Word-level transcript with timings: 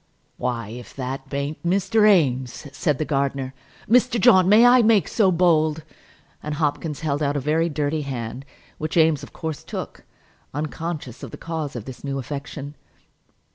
"Why, 0.37 0.69
if 0.69 0.95
that 0.95 1.29
b'aint 1.29 1.59
Mr. 1.63 2.09
Eames!" 2.09 2.65
said 2.75 2.97
the 2.97 3.05
gardener. 3.05 3.53
"Mr. 3.87 4.19
John, 4.19 4.49
may 4.49 4.65
I 4.65 4.81
make 4.81 5.07
so 5.07 5.31
bold!" 5.31 5.83
and 6.41 6.55
Hopkins 6.55 7.01
held 7.01 7.21
out 7.21 7.37
a 7.37 7.39
very 7.39 7.69
dirty 7.69 8.01
hand, 8.01 8.43
which 8.79 8.97
Eames 8.97 9.21
of 9.21 9.31
course 9.31 9.63
took, 9.63 10.03
unconscious 10.55 11.21
of 11.21 11.29
the 11.29 11.37
cause 11.37 11.75
of 11.75 11.85
this 11.85 12.03
new 12.03 12.17
affection. 12.17 12.73